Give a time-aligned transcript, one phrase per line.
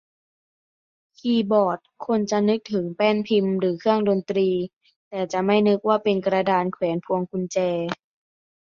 [1.17, 4.49] คีย์บอร์ด คนจะนึกถึงแป้นพิมพ์ หรือเครื่องดนตรี
[5.09, 7.57] แต่จะไม่นึกว่าเป็นกระดานแขวนพวงกุญแจ